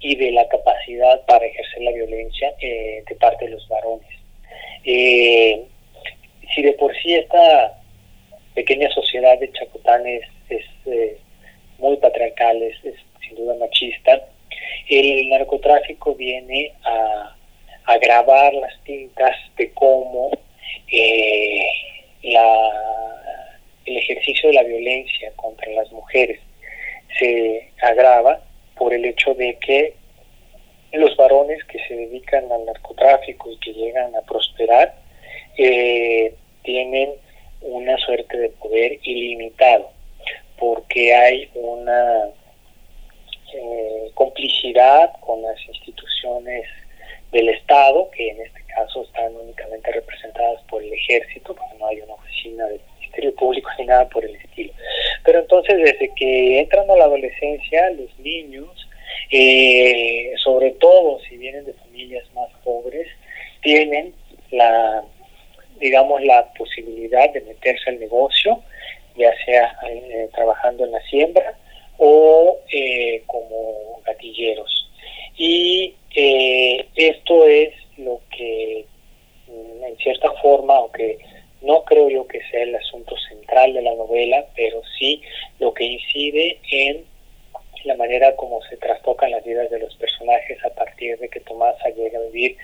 y 0.00 0.16
de 0.16 0.32
la 0.32 0.48
capacidad 0.48 1.24
para 1.26 1.44
ejercer 1.44 1.82
la 1.82 1.92
violencia 1.92 2.54
eh, 2.60 3.04
de 3.06 3.14
parte 3.16 3.44
de 3.44 3.52
los 3.52 3.68
varones. 3.68 4.08
Eh, 4.84 5.64
si 6.54 6.62
de 6.62 6.72
por 6.74 6.94
sí 6.96 7.14
esta 7.14 7.80
pequeña 8.54 8.90
sociedad 8.90 9.38
de 9.38 9.52
Chacotán 9.52 10.06
es, 10.06 10.24
eh, 10.86 11.18
muy 11.78 11.96
patriarcal, 11.96 12.62
es, 12.62 12.76
sin 13.20 13.36
duda 13.36 13.54
machista, 13.54 14.28
el 14.88 15.28
narcotráfico 15.28 16.14
viene 16.14 16.72
a 16.84 17.36
agravar 17.84 18.52
las 18.54 18.78
tintas 18.84 19.36
de 19.56 19.72
cómo 19.72 20.30
la, 22.22 22.70
el 23.86 23.96
ejercicio 23.96 24.48
de 24.48 24.54
la 24.54 24.62
violencia 24.62 25.32
contra 25.36 25.70
las 25.72 25.90
mujeres 25.92 26.40
se 27.18 27.70
agrava 27.80 28.40
por 28.76 28.94
el 28.94 29.04
hecho 29.04 29.34
de 29.34 29.56
que 29.58 29.94
los 30.92 31.16
varones 31.16 31.62
que 31.64 31.78
se 31.86 31.94
dedican 31.94 32.50
al 32.50 32.64
narcotráfico 32.64 33.50
y 33.50 33.58
que 33.58 33.72
llegan 33.72 34.14
a 34.16 34.22
prosperar 34.22 34.94
eh, 35.56 36.34
tienen 36.62 37.10
una 37.62 37.96
suerte 37.98 38.38
de 38.38 38.48
poder 38.50 38.98
ilimitado, 39.02 39.90
porque 40.58 41.14
hay 41.14 41.50
una 41.54 42.30
eh, 43.52 44.10
complicidad 44.14 45.12
con 45.20 45.42
las 45.42 45.56
instituciones 45.66 46.66
del 47.32 47.48
Estado, 47.50 48.10
que 48.10 48.30
en 48.30 48.40
este 48.40 48.62
caso 48.74 49.04
están 49.04 49.34
únicamente 49.36 49.92
representadas 49.92 50.62
por 50.68 50.82
el 50.82 50.92
ejército, 50.92 51.54
porque 51.54 51.78
no 51.78 51.86
hay 51.86 52.00
una 52.00 52.14
oficina 52.14 52.66
del 52.66 52.80
Ministerio 52.98 53.34
Público 53.34 53.70
ni 53.78 53.86
nada 53.86 54.08
por 54.08 54.24
el 54.24 54.34
estilo. 54.36 54.72
Pero 55.24 55.40
entonces 55.40 55.76
desde 55.76 56.12
que 56.14 56.60
entran 56.60 56.90
a 56.90 56.96
la 56.96 57.04
adolescencia, 57.04 57.90
los 57.90 58.18
niños, 58.18 58.79
eh, 59.30 60.32
sobre 60.42 60.72
todo 60.72 61.20
si 61.28 61.36
vienen 61.36 61.64
de 61.64 61.72
familias 61.74 62.24
más 62.34 62.50
pobres, 62.64 63.08
tienen 63.62 64.14
la, 64.50 65.04
digamos, 65.78 66.22
la 66.22 66.52
posibilidad 66.54 67.30
de 67.32 67.40
meterse 67.42 67.90
al 67.90 68.00
negocio, 68.00 68.62
ya 69.16 69.32
sea 69.44 69.76
eh, 69.88 70.28
trabajando 70.34 70.84
en 70.84 70.92
la 70.92 71.02
siembra 71.02 71.56
o 71.98 72.58
eh, 72.72 73.22
como 73.26 74.00
gatilleros. 74.04 74.88
Y 75.36 75.94
esto 76.96 77.46
es 77.46 77.72
lo 77.98 78.20
que, 78.36 78.84
mm, 79.46 79.84
en 79.84 79.96
cierta 79.98 80.30
forma, 80.42 80.76
aunque 80.76 81.18
no 81.62 81.84
creo 81.84 82.08
yo 82.08 82.26
que 82.26 82.40
sea 82.50 82.62
el 82.62 82.74
asunto 82.74 83.16
central 83.28 83.74
de 83.74 83.82
la 83.82 83.94
novela, 83.94 84.46
pero 84.56 84.82
sí 84.98 85.22
lo 85.58 85.74
que 85.74 85.84
incide 85.84 86.58
en 86.70 87.04
la 87.84 87.96
manera 87.96 88.34
como 88.36 88.62
se 88.62 88.76
trastocan 88.76 89.30
las 89.30 89.44
vidas 89.44 89.70
de 89.70 89.78
los 89.78 89.94
personajes 89.96 90.62
a 90.64 90.70
partir 90.70 91.18
de 91.18 91.28
que 91.28 91.40
Tomasa 91.40 91.88
llega 91.90 92.18
a 92.18 92.22
vivir 92.22 92.56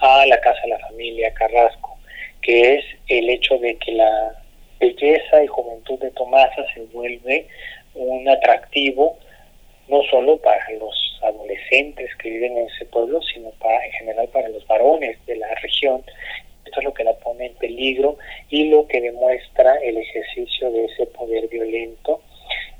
a 0.00 0.26
la 0.26 0.40
casa 0.40 0.60
de 0.62 0.68
la 0.68 0.78
familia 0.78 1.30
Carrasco, 1.42 1.98
que 2.40 2.74
es 2.74 2.84
el 3.08 3.28
hecho 3.30 3.58
de 3.58 3.76
que 3.76 3.92
la 3.92 4.42
belleza 4.80 5.42
y 5.42 5.46
juventud 5.46 5.98
de 6.00 6.10
Tomasa 6.12 6.64
se 6.74 6.80
vuelve 6.92 7.46
un 7.94 8.28
atractivo 8.28 9.18
no 9.88 10.02
solo 10.10 10.38
para 10.38 10.64
los 10.78 11.20
adolescentes 11.22 12.10
que 12.16 12.30
viven 12.30 12.56
en 12.56 12.66
ese 12.66 12.86
pueblo, 12.86 13.20
sino 13.22 13.50
para, 13.60 13.84
en 13.84 13.92
general 13.92 14.28
para 14.28 14.48
los 14.48 14.66
varones 14.66 15.18
de 15.26 15.36
la 15.36 15.54
región 15.56 16.02
esto 16.64 16.80
es 16.80 16.84
lo 16.84 16.94
que 16.94 17.04
la 17.04 17.14
pone 17.14 17.46
en 17.46 17.54
peligro 17.54 18.16
y 18.48 18.70
lo 18.70 18.86
que 18.86 19.00
demuestra 19.00 19.76
el 19.82 19.98
ejercicio 19.98 20.70
de 20.70 20.86
ese 20.86 21.06
poder 21.06 21.48
violento, 21.48 22.22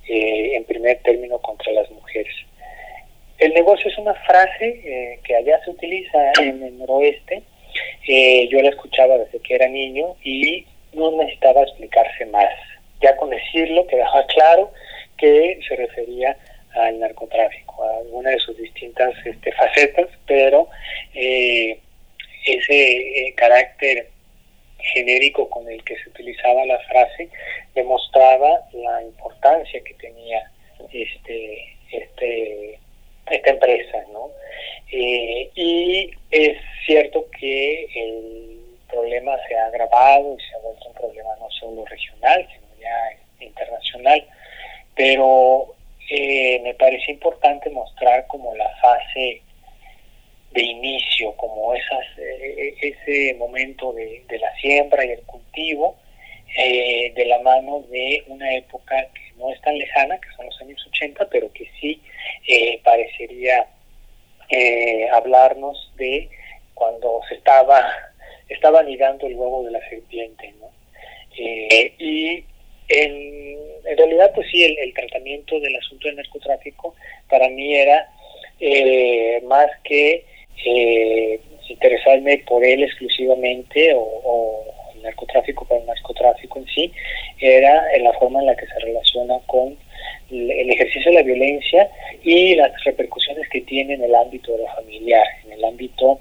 eh, 0.08 0.56
en 0.56 0.64
primer 0.64 0.98
término, 1.02 1.38
contra 1.38 1.72
las 1.72 1.90
mujeres. 1.90 2.34
El 3.38 3.52
negocio 3.54 3.90
es 3.90 3.98
una 3.98 4.14
frase 4.14 4.80
eh, 4.84 5.20
que 5.24 5.36
allá 5.36 5.62
se 5.64 5.70
utiliza 5.72 6.32
en 6.40 6.62
el 6.62 6.78
noroeste. 6.78 7.42
Eh, 8.06 8.48
yo 8.48 8.60
la 8.60 8.70
escuchaba 8.70 9.18
desde 9.18 9.40
que 9.40 9.54
era 9.54 9.68
niño 9.68 10.16
y 10.22 10.66
no 10.92 11.10
necesitaba 11.12 11.62
explicarse 11.62 12.26
más. 12.26 12.52
Ya 13.00 13.16
con 13.16 13.30
decirlo 13.30 13.86
quedaba 13.86 14.26
claro 14.34 14.70
que 15.16 15.60
se 15.66 15.76
refería 15.76 16.36
al 16.74 16.98
narcotráfico, 17.00 17.84
a 17.84 17.98
alguna 17.98 18.30
de 18.30 18.38
sus 18.38 18.56
distintas 18.56 19.14
este, 19.24 19.52
facetas, 19.52 20.08
pero 20.26 20.68
eh, 21.14 21.78
ese 22.46 23.26
eh, 23.28 23.34
carácter 23.34 24.08
genérico 24.78 25.48
con 25.48 25.68
el 25.70 25.82
que 25.84 25.96
se 25.96 26.08
utilizaba 26.08 26.64
la 26.64 26.78
frase 26.80 27.28
demostraba 27.74 28.62
la 28.72 29.02
importancia 29.02 29.80
que 29.84 29.94
tenía 29.94 30.50
este, 30.92 31.76
este, 31.92 32.78
esta 33.36 33.50
empresa, 33.50 33.98
¿no? 34.12 34.30
Eh, 34.90 35.50
y 35.54 36.10
es 36.30 36.58
cierto 36.86 37.26
que 37.38 37.84
el 37.94 38.60
problema 38.88 39.36
se 39.48 39.56
ha 39.56 39.66
agravado 39.66 40.36
y 40.36 40.42
se 40.42 40.54
ha 40.54 40.58
vuelto 40.58 40.88
un 40.88 40.94
problema 40.94 41.30
no 41.40 41.50
solo 41.50 41.84
regional, 41.86 42.46
sino 42.52 42.66
ya 42.80 43.44
internacional, 43.44 44.26
pero 44.94 45.74
eh, 46.10 46.60
me 46.62 46.74
parece 46.74 47.12
importante 47.12 47.70
mostrar 47.70 48.26
como 48.26 48.54
la 48.54 48.68
fase 48.82 49.40
de 50.50 50.62
inicio, 50.62 51.34
como 51.36 51.72
esas, 51.72 52.06
eh, 52.18 52.74
ese 52.82 53.34
momento 53.34 53.94
de, 53.94 54.22
la 54.38 54.54
siembra 54.56 55.04
y 55.06 55.12
el 55.12 55.22
cultivo, 55.22 55.96
de 56.54 57.24
la 57.24 57.38
mano 57.38 57.80
de 57.88 58.24
una 58.26 58.54
época 58.54 59.08
que 59.14 59.21
no 59.42 59.52
es 59.52 59.60
tan 59.60 59.76
lejana, 59.76 60.18
que 60.18 60.28
son 60.36 60.46
los 60.46 60.60
años 60.60 60.86
80, 60.88 61.28
pero 61.28 61.52
que 61.52 61.68
sí 61.80 62.00
eh, 62.46 62.80
parecería 62.82 63.66
hablarnos 65.12 65.92
de 65.96 66.28
cuando 66.74 67.22
se 67.26 67.36
estaba, 67.36 67.90
estaba 68.50 68.80
anidando 68.80 69.26
el 69.26 69.34
huevo 69.34 69.64
de 69.64 69.70
la 69.70 69.88
serpiente. 69.88 70.52
¿no? 70.60 70.70
y 71.34 72.44
en, 72.88 73.96
realidad, 73.96 74.32
pues 74.34 74.46
sí, 74.50 74.62
el, 74.62 74.92
tratamiento 74.92 75.58
del 75.60 75.76
asunto 75.76 76.08
del 76.08 76.16
narcotráfico 76.16 76.94
para 77.30 77.48
mí 77.48 77.74
era 77.74 78.08
más 79.44 79.70
que 79.84 80.24
eh, 80.64 81.40
interesarme 81.68 82.38
por 82.38 82.64
él 82.64 82.82
exclusivamente 82.82 83.92
o, 83.96 84.71
narcotráfico 85.02 85.64
para 85.64 85.80
el 85.80 85.86
narcotráfico 85.86 86.58
en 86.58 86.66
sí, 86.66 86.92
era 87.38 87.92
en 87.94 88.04
la 88.04 88.12
forma 88.14 88.40
en 88.40 88.46
la 88.46 88.56
que 88.56 88.66
se 88.66 88.78
relaciona 88.80 89.38
con 89.46 89.76
el 90.30 90.70
ejercicio 90.70 91.10
de 91.10 91.18
la 91.18 91.22
violencia 91.22 91.90
y 92.22 92.54
las 92.54 92.72
repercusiones 92.84 93.48
que 93.48 93.60
tiene 93.62 93.94
en 93.94 94.04
el 94.04 94.14
ámbito 94.14 94.52
de 94.52 94.58
lo 94.58 94.66
familiar, 94.68 95.24
en 95.44 95.52
el 95.52 95.64
ámbito 95.64 96.18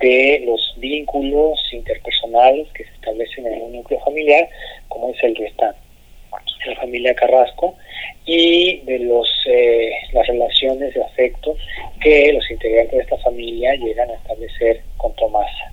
de 0.00 0.42
los 0.46 0.74
vínculos 0.78 1.58
interpersonales 1.72 2.68
que 2.72 2.84
se 2.84 2.92
establecen 2.92 3.46
en 3.46 3.62
un 3.62 3.72
núcleo 3.72 4.00
familiar, 4.00 4.48
como 4.88 5.10
es 5.10 5.22
el 5.22 5.34
de 5.34 5.46
esta 5.46 5.74
la 6.66 6.76
familia 6.76 7.14
Carrasco, 7.14 7.74
y 8.24 8.80
de 8.80 8.98
los 9.00 9.28
eh, 9.46 9.92
las 10.12 10.26
relaciones 10.26 10.94
de 10.94 11.02
afecto 11.02 11.56
que 12.00 12.32
los 12.32 12.50
integrantes 12.50 12.92
de 12.92 13.02
esta 13.02 13.18
familia 13.18 13.74
llegan 13.74 14.10
a 14.10 14.14
establecer 14.14 14.82
con 14.96 15.14
Tomasa. 15.14 15.72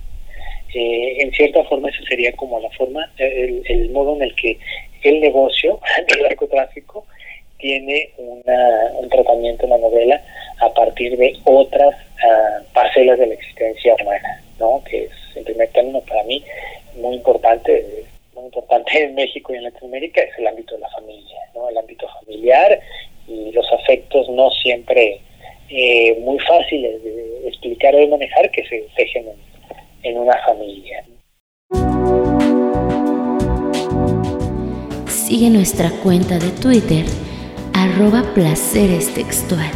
Eh, 0.74 1.22
en 1.22 1.30
cierta 1.32 1.62
forma 1.64 1.90
eso 1.90 2.02
sería 2.04 2.32
como 2.32 2.58
la 2.60 2.70
forma, 2.70 3.10
el, 3.18 3.90
modo 3.90 4.16
en 4.16 4.22
el 4.22 4.34
que 4.34 4.58
el 5.02 5.20
negocio 5.20 5.78
del 6.08 6.22
narcotráfico 6.22 7.06
tiene 7.58 8.10
una, 8.16 8.90
un 8.94 9.08
tratamiento 9.08 9.64
en 9.64 9.70
la 9.70 9.78
novela 9.78 10.22
a 10.60 10.72
partir 10.72 11.16
de 11.16 11.36
otras 11.44 11.94
ah, 12.24 12.58
parcelas 12.72 13.18
de 13.18 13.26
la 13.26 13.34
nuestra 35.74 36.02
cuenta 36.02 36.38
de 36.38 36.50
Twitter, 36.50 37.06
arroba 37.72 38.22
placeres 38.34 39.14
textual. 39.14 39.70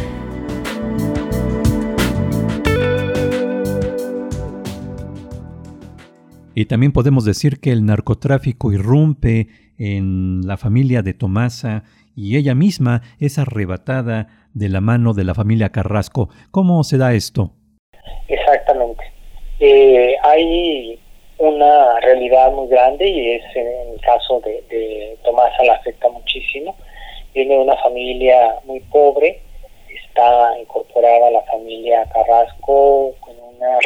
Y 6.53 6.65
también 6.65 6.91
podemos 6.91 7.25
decir 7.25 7.59
que 7.59 7.71
el 7.71 7.83
narcotráfico 7.83 8.71
irrumpe 8.71 9.47
en 9.79 10.41
la 10.45 10.57
familia 10.57 11.01
de 11.01 11.15
Tomasa 11.15 11.83
y 12.15 12.37
ella 12.37 12.53
misma 12.53 13.01
es 13.19 13.39
arrebatada 13.39 14.27
de 14.53 14.69
la 14.69 14.81
mano 14.81 15.15
de 15.15 15.23
la 15.23 15.33
familia 15.33 15.69
Carrasco. 15.69 16.29
¿Cómo 16.51 16.83
se 16.83 16.99
da 16.99 17.15
esto? 17.15 17.55
Exactamente. 18.27 19.03
Eh, 19.59 20.13
hay 20.23 20.99
una 21.37 21.99
realidad 21.99 22.51
muy 22.51 22.67
grande 22.67 23.07
y 23.07 23.31
es 23.31 23.55
en 23.55 23.93
el 23.93 24.01
caso 24.01 24.39
de, 24.41 24.63
de 24.69 25.17
Tomasa 25.23 25.63
la 25.63 25.73
afecta 25.73 26.09
muchísimo. 26.09 26.75
Viene 27.33 27.55
de 27.55 27.61
una 27.61 27.77
familia 27.77 28.55
muy 28.65 28.79
pobre, 28.79 29.41
está 29.87 30.59
incorporada 30.59 31.27
a 31.27 31.31
la 31.31 31.41
familia 31.43 32.05
Carrasco 32.11 33.13
con 33.19 33.35
una 33.39 33.79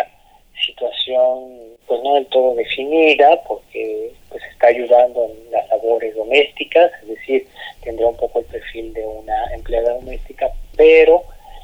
situación 0.65 1.72
pues 1.88 2.01
no 2.03 2.13
del 2.13 2.25
todo 2.27 2.55
definida 2.55 3.41
porque 3.43 4.12
pues 4.29 4.41
está 4.51 4.67
ayudando 4.67 5.25
en 5.25 5.51
las 5.51 5.67
labores 5.70 6.15
domésticas, 6.15 6.89
es 7.01 7.10
decir, 7.10 7.48
tendrá 7.84 8.08
un 8.08 8.15
poco 8.15 8.39
el 8.39 8.46
perfil 8.46 8.93
de 8.93 9.05
una 9.05 9.53
empleada 9.53 9.96
doméstica, 9.96 10.50
pero 10.77 11.24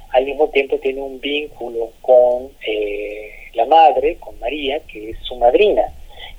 al 0.10 0.26
mismo 0.26 0.50
tiempo 0.50 0.78
tiene 0.80 1.02
un 1.02 1.20
vínculo 1.22 1.92
con 2.02 2.52
eh, 2.66 3.37
la 3.58 3.66
madre, 3.66 4.18
con 4.18 4.40
María, 4.40 4.80
que 4.92 5.12
es 5.12 5.18
su 5.24 5.36
madrina. 5.36 5.84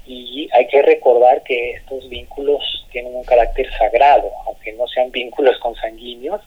Y 0.06 0.48
hay 0.52 0.66
que 0.68 0.80
recordar 0.80 1.42
que 1.42 1.72
estos 1.72 2.08
vínculos 2.08 2.62
tienen 2.90 3.14
un 3.14 3.24
carácter 3.24 3.68
sagrado, 3.76 4.30
aunque 4.46 4.72
no 4.72 4.86
sean 4.88 5.10
vínculos 5.10 5.58
consanguíneos, 5.58 6.40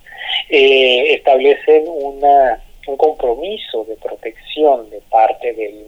eh, 0.49 1.13
establecen 1.13 1.83
una 1.87 2.59
un 2.87 2.97
compromiso 2.97 3.83
de 3.85 3.95
protección 3.95 4.89
de 4.89 5.01
parte 5.09 5.53
del, 5.53 5.85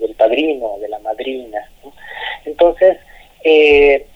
del 0.00 0.14
padrino, 0.14 0.78
de 0.80 0.88
la 0.88 0.98
madrina. 0.98 1.70
Entonces, 2.44 2.98
eh, 3.44 4.06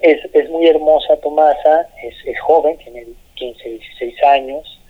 es, 0.00 0.18
es, 0.32 0.50
muy 0.50 0.66
hermosa 0.66 1.16
Tomasa, 1.16 1.88
es, 2.02 2.38
joven, 2.40 2.78
tiene 2.78 3.06
15, 3.34 3.68
16 3.68 4.22
años, 4.24 4.80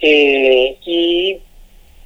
eh, 0.00 0.76
y 0.84 1.40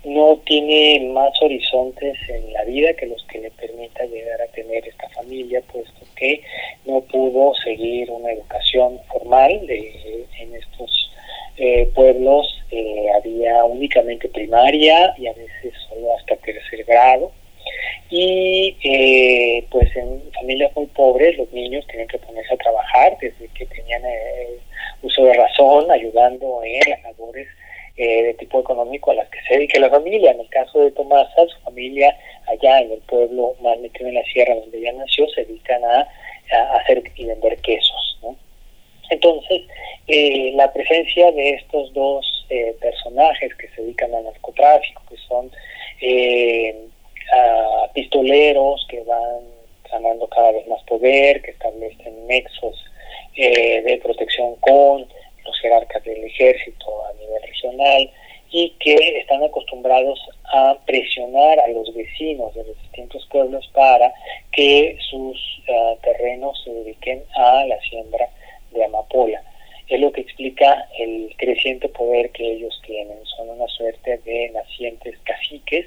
no 0.05 0.39
tiene 0.47 1.11
más 1.13 1.31
horizontes 1.43 2.17
en 2.29 2.53
la 2.53 2.65
vida 2.65 2.95
que 2.95 3.07
los 3.07 3.23
que 3.25 3.41
le 3.41 3.51
permita 3.51 4.05
llegar 4.07 4.41
a 4.41 4.47
tener 4.49 4.87
esta 4.87 5.09
familia, 5.11 5.63
puesto 5.73 6.07
que 6.17 6.43
no 6.87 7.01
pudo 7.03 7.55
seguir 7.55 8.11
una 8.11 8.33
educación 8.33 9.01
formal 9.09 9.53
en 9.69 10.55
estos 10.55 11.11
eh, 11.57 11.91
pueblos 11.95 12.59
eh, 12.71 13.07
había 13.17 13.65
únicamente 13.65 14.29
primaria 14.29 15.15
y 15.17 15.27
a 15.27 15.33
veces 15.33 15.73
solo 15.89 16.17
hasta 16.17 16.37
tercer 16.37 16.85
grado. 16.85 17.33
Y 18.11 18.77
eh, 18.83 19.65
pues 19.71 19.95
en 19.97 20.23
familias 20.33 20.75
muy 20.77 20.87
pobres 20.87 21.37
los 21.37 21.51
niños 21.53 21.87
tenían 21.87 22.09
que 22.09 22.19
ponerse 22.19 22.55
a 22.55 22.59
trabajar 22.59 23.17
desde 23.21 23.49
que 23.49 23.67
tenían 23.67 24.03
eh, 24.05 24.59
uso 25.03 25.25
de 25.25 25.35
razón, 25.35 25.91
ayudando 25.91 26.63
en 26.65 26.91
las 26.91 27.03
labores 27.03 27.49
de 28.07 28.35
tipo 28.35 28.61
económico 28.61 29.11
a 29.11 29.15
las 29.15 29.29
que 29.29 29.39
se 29.49 29.55
dedica 29.55 29.79
la 29.79 29.91
familia. 29.91 30.31
En 30.31 30.41
el 30.41 30.49
caso 30.49 30.81
de 30.81 30.91
Tomasa, 30.93 31.47
su 31.49 31.59
familia 31.61 32.17
allá 32.47 32.81
en 32.81 32.93
el 32.93 33.01
pueblo 33.01 33.55
más 33.61 33.79
metido 33.79 34.09
en 34.09 34.15
la 34.15 34.25
sierra 34.25 34.55
donde 34.55 34.79
ella 34.79 34.93
nació, 34.93 35.29
se 35.29 35.45
dedican 35.45 35.85
a, 35.85 36.09
a 36.53 36.77
hacer 36.79 37.03
y 37.17 37.25
vender 37.27 37.57
quesos. 37.59 38.09
Entonces, 39.11 39.63
eh, 40.07 40.53
la 40.55 40.73
presencia 40.73 41.33
de 41.33 41.51
estos 41.51 41.93
dos 41.93 42.47
eh, 42.51 42.75
personajes 42.81 43.55
que 43.55 43.69
se 43.69 43.83
dedican 43.83 44.15
al 44.15 44.25
narcotráfico, 44.25 45.03
que 45.09 45.17
son 45.29 45.51
eh, 46.01 46.77
pistoleros 47.95 48.87
que 48.89 49.01
van 49.03 49.41
ganando 49.91 50.27
cada 50.29 50.53
vez 50.53 50.67
más 50.67 50.83
poder, 50.85 51.43
que 51.43 51.51
establecen 51.51 52.27
nexos 52.27 52.85
de 53.37 54.01
protección 54.03 54.57
con 54.57 55.07
los 55.45 55.61
jerarcas 55.61 56.03
del 56.03 56.25
ejército 56.25 57.05
a 57.07 57.13
nivel 57.13 57.41
regional 57.43 58.11
y 58.51 58.71
que 58.81 58.95
están 59.21 59.45
acostumbrados 59.45 60.19
a 60.53 60.77
presionar 60.87 61.61
a 61.61 61.69
los 61.69 61.95
vecinos 61.95 62.53
de 62.55 62.65
los 62.65 62.83
distintos 62.83 63.27
pueblos 63.31 63.69
para 63.73 64.13
que 64.51 64.99
sus 65.09 65.63
terrenos 66.03 66.58
se 66.69 66.75
dediquen 66.75 67.25
a 67.35 67.65
la 67.67 67.81
siembra 67.81 68.29
de 68.73 68.85
amapola. 68.85 69.43
Es 69.89 70.01
lo 70.01 70.13
que 70.13 70.21
explica 70.21 70.87
el 70.99 71.35
creciente 71.39 71.89
poder 71.89 72.31
que 72.31 72.45
ellos 72.45 72.81
tienen. 72.85 73.25
Son 73.25 73.49
una 73.49 73.67
suerte 73.69 74.19
de 74.19 74.51
nacientes 74.51 75.17
caciques 75.25 75.87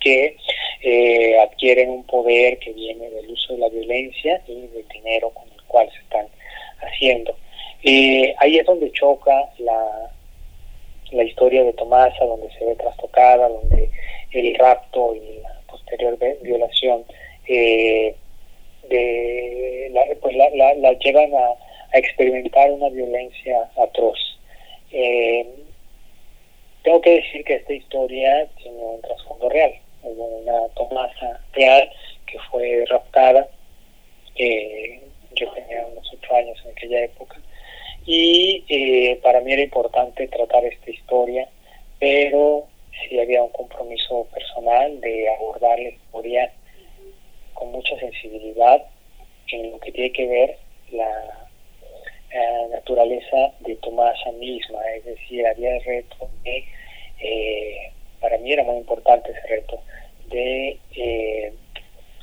que 0.00 0.36
eh, 0.82 1.38
adquieren 1.38 1.90
un 1.90 2.04
poder 2.04 2.58
que 2.58 2.72
viene 2.72 3.08
del 3.10 3.30
uso 3.30 3.54
de 3.54 3.60
la 3.60 3.68
violencia 3.68 4.42
y 4.48 4.66
del 4.66 4.86
dinero 4.88 5.30
con 5.30 5.44
el 5.44 5.62
cual 5.66 5.88
se 5.90 5.98
están 5.98 6.26
haciendo. 6.80 7.36
Eh, 7.84 8.34
ahí 8.38 8.56
es 8.56 8.66
donde 8.66 8.90
choca 8.92 9.50
la, 9.58 10.10
la 11.12 11.22
historia 11.22 11.62
de 11.62 11.72
Tomasa, 11.72 12.24
donde 12.24 12.50
se 12.58 12.64
ve 12.64 12.74
trastocada, 12.74 13.48
donde 13.48 13.90
el 14.32 14.54
rapto 14.56 15.14
y 15.14 15.40
la 15.40 15.60
posterior 15.68 16.18
violación 16.42 17.04
eh, 17.46 18.16
de 18.88 19.88
la, 19.92 20.02
pues 20.20 20.36
la, 20.36 20.74
la 20.74 20.92
llevan 20.94 21.34
a, 21.34 21.54
experimentar 21.94 22.72
una 22.72 22.88
violencia 22.88 23.70
atroz. 23.76 24.18
Eh, 24.90 25.46
tengo 26.82 27.00
que 27.00 27.16
decir 27.16 27.44
que 27.44 27.54
esta 27.54 27.72
historia 27.72 28.48
tiene 28.56 28.78
un 28.78 29.00
trasfondo 29.00 29.48
real. 29.48 29.72
Hubo 30.02 30.24
una 30.24 30.68
Tomasa 30.74 31.40
real 31.52 31.88
que 32.26 32.36
fue 32.50 32.84
raptada, 32.88 33.48
yo 34.36 35.50
tenía 35.52 35.86
unos 35.86 36.12
ocho 36.12 36.34
años 36.34 36.60
en 36.64 36.72
aquella 36.72 37.04
época, 37.04 37.36
y 38.06 38.64
eh, 38.68 39.18
para 39.22 39.40
mí 39.40 39.52
era 39.52 39.62
importante 39.62 40.28
tratar 40.28 40.64
esta 40.64 40.90
historia, 40.90 41.48
pero 41.98 42.66
sí 42.90 43.18
había 43.18 43.42
un 43.42 43.50
compromiso 43.50 44.26
personal 44.32 45.00
de 45.00 45.28
abordar 45.34 45.78
la 45.78 45.88
historia 45.88 46.52
con 47.54 47.72
mucha 47.72 47.98
sensibilidad 47.98 48.84
en 49.48 49.70
lo 49.72 49.78
que 49.80 49.92
tiene 49.92 50.12
que 50.12 50.26
ver 50.26 50.58
la 50.92 51.44
naturaleza 52.70 53.52
de 53.60 53.76
Tomasa 53.76 54.32
misma, 54.32 54.78
es 54.96 55.04
decir, 55.04 55.46
había 55.46 55.76
el 55.76 55.84
reto 55.84 56.28
de, 56.42 56.64
eh, 57.20 57.92
para 58.20 58.38
mí 58.38 58.52
era 58.52 58.64
muy 58.64 58.76
importante 58.76 59.30
ese 59.30 59.46
reto, 59.46 59.80
de 60.30 60.78
eh, 60.96 61.52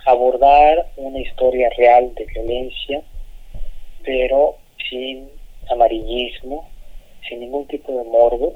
abordar 0.06 0.88
una 0.98 1.20
historia 1.20 1.70
real 1.78 2.14
de 2.16 2.26
violencia, 2.26 3.02
pero 4.04 4.58
sin 4.90 5.30
amarillismo, 5.70 6.70
sin 7.28 7.40
ningún 7.40 7.68
tipo 7.68 7.98
de 7.98 8.04
morbo, 8.04 8.56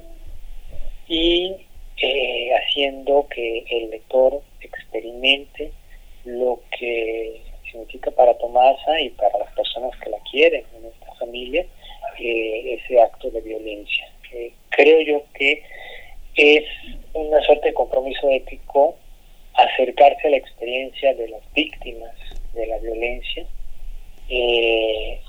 y 1.08 1.56
eh, 1.98 2.50
haciendo 2.56 3.28
que 3.30 3.66
el 3.70 3.92
lector 3.92 4.42
experimente 4.60 5.72
lo 6.26 6.60
significa 7.72 8.12
para 8.12 8.38
Tomasa 8.38 9.02
y 9.02 9.10
para 9.10 9.38
las 9.40 9.54
personas 9.54 9.92
que 10.00 10.10
la 10.10 10.20
quieren 10.32 10.64
en 10.78 10.86
esta 10.86 11.14
familia 11.16 11.66
eh, 12.20 12.80
ese 12.80 13.02
acto 13.02 13.30
de 13.30 13.42
violencia. 13.42 14.08
creo 14.70 15.02
yo 15.02 15.24
que 15.34 15.64
es 16.36 16.64
una 17.14 17.42
suerte 17.42 17.70
de 17.70 17.74
compromiso 17.74 18.30
ético 18.30 18.96
acercarse 19.54 20.28
a 20.28 20.32
la 20.32 20.38
experiencia 20.38 21.14
de 21.14 21.30
las 21.30 21.42
víctimas 21.54 22.14
de 22.54 22.68
la 22.68 22.78
violencia 22.80 23.46
eh, 24.30 25.20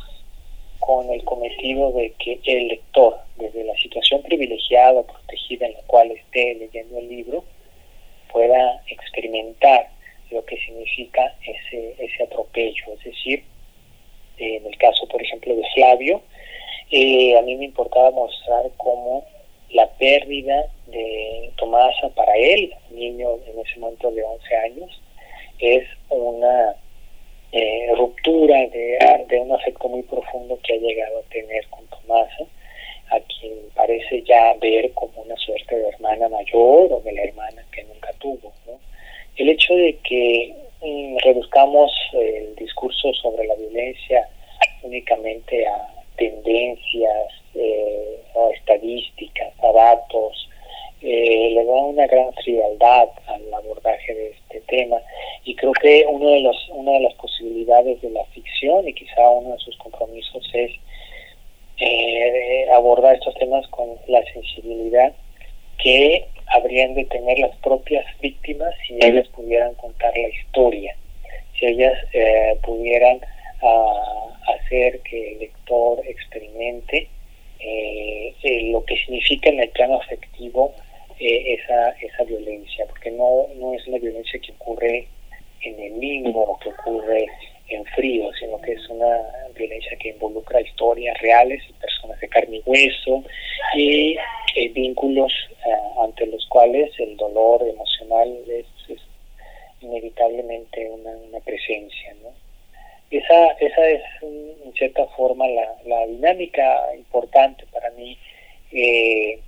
con 0.80 1.10
el 1.10 1.22
cometido 1.24 1.92
de 1.92 2.12
que 2.18 2.40
el 2.44 2.68
lector, 2.68 3.18
desde 3.36 3.64
la 3.64 3.76
situación 3.76 4.22
privilegiada 4.22 5.00
o 5.00 5.06
protegida 5.06 5.66
en 5.66 5.74
la 5.74 5.82
cual 5.86 6.10
esté 6.12 6.54
leyendo 6.54 6.98
el 6.98 7.08
libro, 7.08 7.44
pueda 8.32 8.82
experimentar 8.88 9.90
lo 10.30 10.44
que 10.44 10.56
significa 10.58 11.34
ese, 11.46 11.94
ese 11.98 12.22
atropello. 12.22 12.92
Es 12.94 13.04
decir, 13.04 13.44
en 14.38 14.66
el 14.66 14.76
caso, 14.78 15.06
por 15.08 15.22
ejemplo, 15.22 15.54
de 15.54 15.64
Flavio, 15.74 16.22
eh, 16.90 17.36
a 17.36 17.42
mí 17.42 17.56
me 17.56 17.64
importaba 17.64 18.10
mostrar 18.10 18.70
cómo 18.76 19.24
la 19.70 19.88
pérdida 19.98 20.66
de 20.86 21.50
Tomasa 21.56 22.08
para 22.10 22.34
él, 22.36 22.72
niño 22.90 23.36
en 23.46 23.58
ese 23.58 23.78
momento 23.78 24.10
de 24.10 24.22
11 24.22 24.56
años, 24.56 25.02
es 25.58 25.84
una 26.10 26.76
eh, 27.52 27.88
ruptura 27.96 28.58
de, 28.68 28.98
de, 29.28 29.40
un 29.40 29.52
afecto 29.52 29.88
muy 29.88 30.02
profundo 30.02 30.58
que 30.62 30.74
ha 30.74 30.76
llegado 30.76 31.18
a 31.18 31.32
tener 31.32 31.66
con 31.68 31.86
Tomasa, 31.88 32.44
a 33.10 33.20
quien 33.20 33.54
parece 33.74 34.22
ya 34.22 34.54
ver 34.60 34.92
como 34.92 35.22
una 35.22 35.36
suerte 35.36 35.76
de 35.76 35.88
hermana 35.88 36.28
mayor 36.28 36.92
o 36.92 37.00
de 37.04 37.12
la 37.12 37.22
hermana 37.22 37.64
que 37.72 37.84
nunca 37.84 38.12
tuvo. 38.18 38.52
El 39.36 39.50
hecho 39.50 39.74
de 39.74 39.96
que 39.98 40.54
mm, 40.82 41.18
reduzcamos 41.18 41.92
el 42.14 42.54
discurso 42.56 43.12
sobre 43.14 43.46
la 43.46 43.54
violencia 43.54 44.28
únicamente 44.82 45.66
a 45.66 45.88
tendencias, 46.16 47.32
eh, 47.54 48.22
a 48.34 48.50
estadísticas, 48.54 49.52
a 49.62 49.72
datos, 49.72 50.48
eh, 51.02 51.50
le 51.52 51.64
da 51.64 51.72
una 51.72 52.06
gran 52.06 52.32
frialdad 52.32 53.08
al 53.26 53.54
abordaje 53.54 54.14
de 54.14 54.30
este 54.30 54.60
tema 54.62 54.96
y 55.44 55.54
creo 55.54 55.72
que 55.72 56.06
uno 56.08 56.30
de 56.30 56.40
los, 56.40 56.56
una 56.70 56.92
de 56.92 57.00
las 57.00 57.14
posibilidades 57.14 58.00
de 58.00 58.10
la 58.10 58.24
ficción 58.26 58.88
y 58.88 58.94
quizá 58.94 59.28
uno 59.28 59.52
de 59.52 59.58
sus 59.58 59.76
compromisos 59.76 60.48
es 60.54 60.72
eh, 61.78 62.66
abordar 62.72 63.16
estos 63.16 63.34
temas 63.34 63.66
con 63.68 63.90
la 64.08 64.24
sensibilidad 64.32 65.12
que 65.78 66.26
habrían 66.46 66.94
de 66.94 67.04
tener 67.04 67.38
las 67.38 67.54
propias 67.56 68.06
si 68.86 68.98
ellas 69.00 69.28
pudieran 69.28 69.74
contar 69.74 70.16
la 70.16 70.28
historia, 70.28 70.96
si 71.58 71.66
ellas 71.66 71.94
eh, 72.12 72.58
pudieran 72.62 73.20
uh, 73.62 74.52
hacer 74.52 75.00
que 75.00 75.32
el 75.32 75.38
lector 75.40 76.00
experimente 76.06 77.08
eh, 77.58 78.70
lo 78.70 78.84
que 78.84 78.96
significa 78.96 79.48
en 79.48 79.60
el 79.60 79.68
plano 79.70 80.00
afectivo 80.00 80.74
eh, 81.18 81.54
esa, 81.54 81.90
esa 82.00 82.24
violencia, 82.24 82.86
porque 82.86 83.10
no, 83.10 83.46
no 83.56 83.74
es 83.74 83.86
una 83.86 83.98
violencia 83.98 84.38
que 84.40 84.52
ocurre 84.52 85.08
en 85.62 85.80
el 85.80 85.98
limbo 85.98 86.42
o 86.42 86.58
que 86.58 86.68
ocurre 86.68 87.26
en 87.68 87.84
frío, 87.86 88.30
sino 88.38 88.60
que 88.60 88.72
es 88.72 88.88
una 88.88 89.18
violencia 89.56 89.96
que 89.98 90.10
involucra 90.10 90.60
historias 90.60 91.18
reales 91.20 91.62
y 91.68 91.72
personas 91.72 92.20
de 92.20 92.28
carne 92.28 92.56
y 92.58 92.62
hueso 92.64 93.24
y 93.74 94.16
eh, 94.54 94.68
vínculos 94.68 95.32
ante 96.00 96.26
los 96.26 96.46
cuales 96.46 96.92
el 97.00 97.16
dolor 97.16 97.66
emocional 97.66 98.38
es, 98.48 98.66
inevitablemente 99.80 100.88
una, 100.90 101.10
una 101.10 101.40
presencia. 101.40 102.14
¿no? 102.22 102.30
esa, 103.10 103.50
esa 103.60 103.88
es 103.88 104.02
en 104.22 104.72
cierta 104.74 105.06
forma 105.08 105.46
la, 105.48 105.76
la 105.84 106.06
dinámica 106.06 106.94
importante 106.96 107.64
para 107.72 107.90
mí 107.90 108.18
eh, 108.72 109.40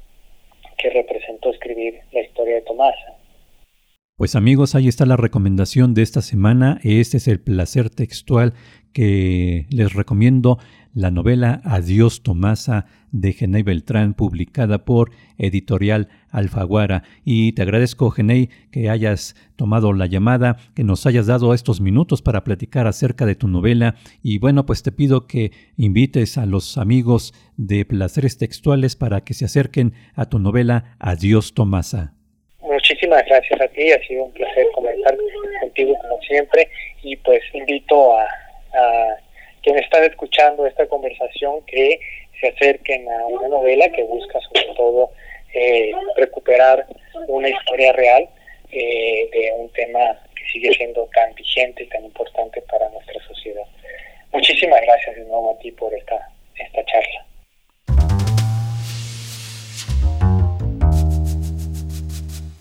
que 0.77 0.91
representó 0.91 1.51
escribir 1.51 2.01
la 2.13 2.21
historia 2.21 2.57
de 2.57 2.63
Tomasa. 2.63 3.17
Pues 4.19 4.35
amigos, 4.35 4.75
ahí 4.75 4.89
está 4.89 5.07
la 5.07 5.17
recomendación 5.17 5.95
de 5.95 6.03
esta 6.03 6.23
semana. 6.23 6.81
Este 6.83 7.19
es 7.19 7.29
el 7.29 7.39
placer 7.39 7.89
textual 7.89 8.53
que 8.93 9.69
les 9.71 9.93
recomiendo 9.93 10.59
la 10.93 11.13
novela 11.13 11.61
Adiós 11.63 12.25
Tomasa 12.25 12.87
de 13.13 13.33
Genei 13.33 13.63
Beltrán, 13.63 14.15
publicada 14.15 14.85
por 14.85 15.13
Editorial 15.37 16.09
Alfaguara. 16.31 17.05
Y 17.25 17.53
te 17.53 17.63
agradezco, 17.63 18.11
Genei, 18.11 18.51
que 18.73 18.91
hayas 18.91 19.37
tomado 19.55 19.93
la 19.93 20.07
llamada, 20.07 20.57
que 20.75 20.83
nos 20.83 21.07
hayas 21.07 21.27
dado 21.27 21.55
estos 21.55 21.81
minutos 21.81 22.21
para 22.21 22.43
platicar 22.43 22.89
acerca 22.89 23.25
de 23.25 23.37
tu 23.37 23.47
novela. 23.47 23.95
Y 24.21 24.41
bueno, 24.41 24.67
pues 24.67 24.83
te 24.83 24.91
pido 24.91 25.29
que 25.29 25.53
invites 25.77 26.39
a 26.39 26.45
los 26.45 26.77
amigos 26.77 27.35
de 27.57 27.85
Placeres 27.85 28.37
Textuales 28.37 28.97
para 28.97 29.21
que 29.21 29.35
se 29.35 29.45
acerquen 29.45 29.93
a 30.17 30.25
tu 30.25 30.41
novela 30.41 30.97
Adiós 30.99 31.55
Tomasa. 31.55 32.18
Muchísimas 32.99 33.27
gracias 33.27 33.61
a 33.61 33.69
ti, 33.69 33.93
ha 33.93 34.03
sido 34.09 34.25
un 34.25 34.33
placer 34.33 34.67
comentar 34.75 35.17
contigo 35.61 35.97
como 36.01 36.21
siempre 36.23 36.69
y 37.05 37.15
pues 37.15 37.41
invito 37.53 38.19
a 38.19 38.27
quienes 39.63 39.85
están 39.85 40.03
escuchando 40.03 40.67
esta 40.67 40.85
conversación 40.89 41.65
que 41.67 42.01
se 42.41 42.49
acerquen 42.49 43.09
a 43.09 43.27
una 43.27 43.47
novela 43.47 43.89
que 43.91 44.03
busca 44.03 44.41
sobre 44.41 44.75
todo 44.75 45.13
eh, 45.55 45.93
recuperar 46.17 46.87
una 47.29 47.49
historia 47.49 47.93
real 47.93 48.29
eh, 48.73 49.29
de 49.31 49.53
un 49.59 49.71
tema 49.75 50.19
que 50.35 50.45
sigue 50.53 50.75
siendo 50.75 51.09
tan 51.15 51.33
vigente 51.37 51.85
y 51.85 51.87
tan 51.87 52.05
importante 52.05 52.61
para 52.63 52.89
nuestra 52.89 53.23
sociedad. 53.29 53.67
Muchísimas 54.33 54.81
gracias 54.81 55.15
de 55.15 55.23
nuevo 55.23 55.53
a 55.53 55.59
ti 55.63 55.71
por 55.71 55.95
esta, 55.95 56.31
esta 56.57 56.85
charla. 56.85 57.28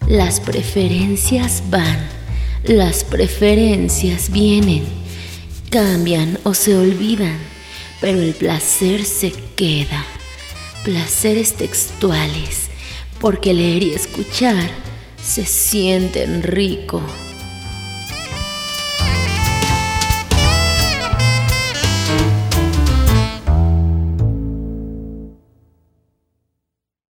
Las 0.07 0.39
preferencias 0.39 1.63
van, 1.69 1.99
las 2.63 3.03
preferencias 3.03 4.31
vienen 4.31 4.85
cambian 5.69 6.39
o 6.43 6.53
se 6.53 6.77
olvidan, 6.77 7.37
pero 7.99 8.21
el 8.21 8.33
placer 8.33 9.03
se 9.03 9.31
queda. 9.31 10.05
Placeres 10.85 11.55
textuales, 11.55 12.69
porque 13.19 13.53
leer 13.53 13.83
y 13.83 13.93
escuchar 13.93 14.69
se 15.21 15.45
sienten 15.45 16.41
rico. 16.41 17.01